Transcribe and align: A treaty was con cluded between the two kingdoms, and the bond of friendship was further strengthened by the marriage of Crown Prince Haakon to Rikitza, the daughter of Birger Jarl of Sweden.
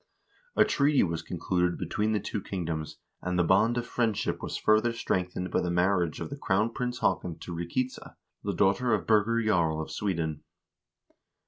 A 0.55 0.65
treaty 0.65 1.03
was 1.03 1.21
con 1.21 1.37
cluded 1.37 1.77
between 1.77 2.11
the 2.11 2.19
two 2.19 2.41
kingdoms, 2.41 2.97
and 3.21 3.37
the 3.37 3.43
bond 3.43 3.77
of 3.77 3.85
friendship 3.85 4.41
was 4.41 4.57
further 4.57 4.93
strengthened 4.93 5.51
by 5.51 5.61
the 5.61 5.69
marriage 5.69 6.19
of 6.19 6.33
Crown 6.39 6.73
Prince 6.73 7.01
Haakon 7.01 7.37
to 7.37 7.53
Rikitza, 7.53 8.15
the 8.43 8.55
daughter 8.55 8.95
of 8.95 9.05
Birger 9.05 9.39
Jarl 9.43 9.79
of 9.79 9.91
Sweden. 9.91 10.41